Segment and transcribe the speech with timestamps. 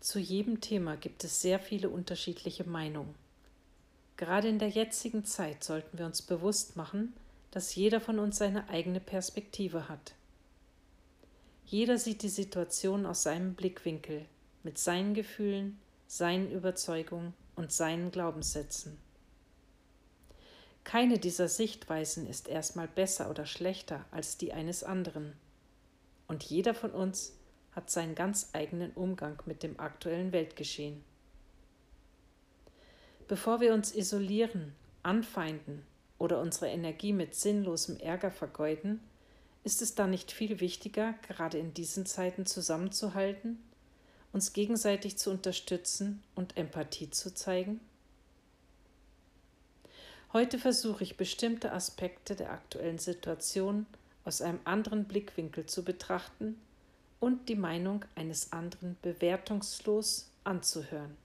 [0.00, 3.14] Zu jedem Thema gibt es sehr viele unterschiedliche Meinungen.
[4.16, 7.14] Gerade in der jetzigen Zeit sollten wir uns bewusst machen,
[7.50, 10.14] dass jeder von uns seine eigene Perspektive hat.
[11.66, 14.24] Jeder sieht die Situation aus seinem Blickwinkel,
[14.62, 18.96] mit seinen Gefühlen, seinen Überzeugungen und seinen Glaubenssätzen.
[20.84, 25.34] Keine dieser Sichtweisen ist erstmal besser oder schlechter als die eines anderen.
[26.28, 27.34] Und jeder von uns
[27.72, 31.02] hat seinen ganz eigenen Umgang mit dem aktuellen Weltgeschehen.
[33.28, 35.84] Bevor wir uns isolieren, anfeinden
[36.18, 39.00] oder unsere Energie mit sinnlosem Ärger vergeuden,
[39.64, 43.58] ist es da nicht viel wichtiger, gerade in diesen Zeiten zusammenzuhalten,
[44.32, 47.80] uns gegenseitig zu unterstützen und Empathie zu zeigen?
[50.32, 53.86] Heute versuche ich bestimmte Aspekte der aktuellen Situation
[54.24, 56.60] aus einem anderen Blickwinkel zu betrachten
[57.20, 61.16] und die Meinung eines anderen bewertungslos anzuhören.